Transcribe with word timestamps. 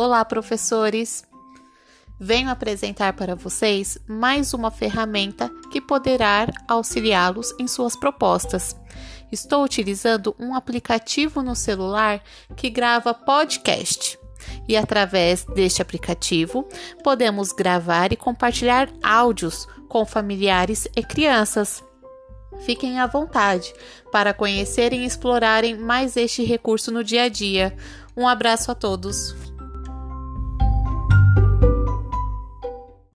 Olá, 0.00 0.24
professores! 0.24 1.24
Venho 2.20 2.50
apresentar 2.50 3.14
para 3.14 3.34
vocês 3.34 3.98
mais 4.06 4.54
uma 4.54 4.70
ferramenta 4.70 5.50
que 5.72 5.80
poderá 5.80 6.46
auxiliá-los 6.68 7.52
em 7.58 7.66
suas 7.66 7.96
propostas. 7.96 8.76
Estou 9.32 9.64
utilizando 9.64 10.36
um 10.38 10.54
aplicativo 10.54 11.42
no 11.42 11.56
celular 11.56 12.22
que 12.54 12.70
grava 12.70 13.12
podcast. 13.12 14.16
E 14.68 14.76
através 14.76 15.42
deste 15.42 15.82
aplicativo, 15.82 16.68
podemos 17.02 17.50
gravar 17.50 18.12
e 18.12 18.16
compartilhar 18.16 18.88
áudios 19.02 19.66
com 19.88 20.06
familiares 20.06 20.86
e 20.94 21.02
crianças. 21.02 21.82
Fiquem 22.60 23.00
à 23.00 23.06
vontade 23.08 23.74
para 24.12 24.32
conhecerem 24.32 25.02
e 25.02 25.06
explorarem 25.06 25.76
mais 25.76 26.16
este 26.16 26.44
recurso 26.44 26.92
no 26.92 27.02
dia 27.02 27.24
a 27.24 27.28
dia. 27.28 27.76
Um 28.16 28.28
abraço 28.28 28.70
a 28.70 28.76
todos. 28.76 29.47